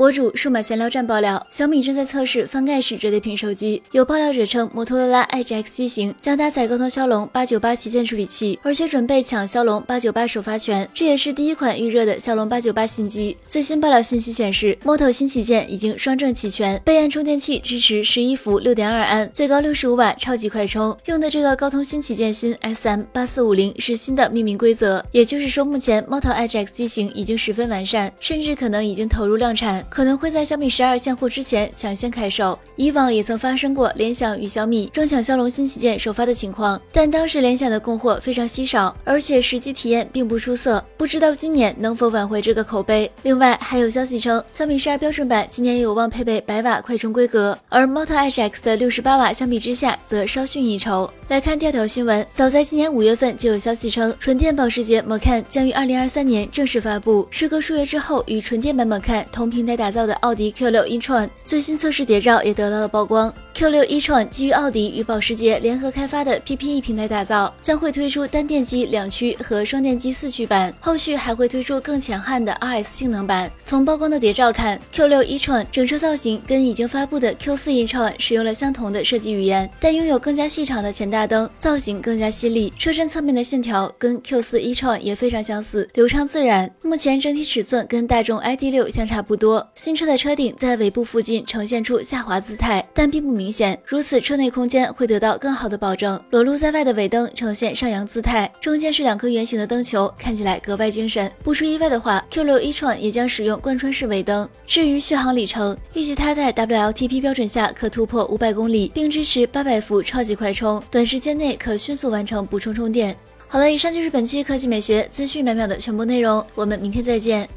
[0.00, 3.82] 博主数码闲聊站爆料，小米正在测试翻盖式折叠屏手机。
[3.92, 10.88] 有爆料者称，摩托罗拉 Edge X 机型将搭载高通骁龙八九八旗舰处理器，而且准备抢骁龙八九八首发权。
[10.94, 13.36] 这也是第一款预热的骁龙八九八新机。
[13.46, 20.96] 最新爆料信息显示，Moto 新旗舰已经双证齐全，备案充电器支持十一伏六点二安，最高六十五瓦超级快充。
[21.04, 29.84] 用的这个高通新旗舰芯 SM 八四五零是新的命名规则，也就是说，目前 Moto Edge X 机型已经十分完善，甚至可能已经投入量产。
[29.90, 32.58] 可能会在小米十二现货之前抢先开售。
[32.76, 40.82] 以往也曾发生过联想与小米争抢骁龙新旗舰首发的情况，但当时联想的供货非常稀少，而且实际体验并不出色。
[40.96, 43.10] 不知道今年能否挽回这个口碑。
[43.22, 51.10] 另外还有消息称，小米十二标准版今年有望配备百瓦快充规格，而 Moto Edge X 的六十八瓦相比之下则稍逊一筹。
[51.28, 57.26] 来看第二条新闻，早在今年五月份就有消息称，纯电保时捷 Macan 将于二零二三年正式发布。
[57.30, 60.14] 时隔数月之后，与纯电版 Macan 同平台打造的。
[60.20, 63.32] 奥迪 Q6 e-tron 最新测试谍照也得到了曝光。
[63.54, 73.50] Q6 e-tron 基于奥迪与保时捷联合开发的 PPE 平台打造，将会推出单电机两驱和双电机四驱版，后续还会推出更强悍的 RS 性能版。
[73.64, 82.72] 从曝光的谍照看，Q6 e-tron 整车造型跟已经发布的 Q4 e-tron 使用了相同的设计语言，但拥有更加细长的前大灯，造型更加犀利。
[82.76, 86.70] 车身侧面的线条跟 Q4 e-tron 也非常相似，流畅自然。
[86.82, 89.59] 目前整体尺寸跟大众 ID.6 相差不多。
[89.74, 93.78] 新车的车顶在尾部附近呈现出下滑姿态，但并不明显。
[93.84, 96.22] 如此，车内空间会得到更好的保证。
[96.30, 101.30] 裸露在外的尾灯呈现上扬姿态，中间是两颗圆形的灯球，看起来格外精神。
[101.42, 104.48] 不出意外的话，Q6 e-tron 也将使用贯穿式尾灯。
[104.66, 113.16] 至于续航里程，预计它在 WLTP 标准下可突破五百公里，并支持八百伏超级快充，短时间内可迅速完成补充充电。
[113.48, 117.48] 好了，以上就是本期科技美学资讯秒秒的全部内容，我们明天再见。